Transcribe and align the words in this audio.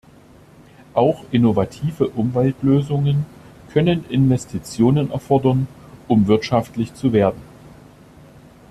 Auch 0.95 1.25
innovative 1.31 2.07
Umweltlösungen 2.07 3.23
können 3.69 4.03
Investitionen 4.09 5.11
erfordern, 5.11 5.67
um 6.07 6.25
wirtschaftlich 6.25 6.95
zu 6.95 7.13
werden. 7.13 7.39